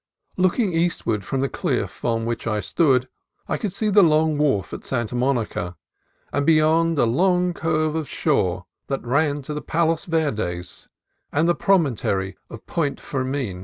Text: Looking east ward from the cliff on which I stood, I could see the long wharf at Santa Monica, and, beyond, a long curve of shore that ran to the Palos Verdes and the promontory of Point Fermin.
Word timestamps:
Looking 0.35 0.73
east 0.73 1.05
ward 1.05 1.23
from 1.23 1.41
the 1.41 1.47
cliff 1.47 2.03
on 2.03 2.25
which 2.25 2.47
I 2.47 2.59
stood, 2.59 3.07
I 3.47 3.57
could 3.57 3.71
see 3.71 3.89
the 3.91 4.01
long 4.01 4.35
wharf 4.39 4.73
at 4.73 4.83
Santa 4.83 5.13
Monica, 5.13 5.77
and, 6.33 6.43
beyond, 6.43 6.97
a 6.97 7.05
long 7.05 7.53
curve 7.53 7.93
of 7.93 8.09
shore 8.09 8.65
that 8.87 9.05
ran 9.05 9.43
to 9.43 9.53
the 9.53 9.61
Palos 9.61 10.05
Verdes 10.05 10.87
and 11.31 11.47
the 11.47 11.53
promontory 11.53 12.35
of 12.49 12.65
Point 12.65 12.99
Fermin. 12.99 13.59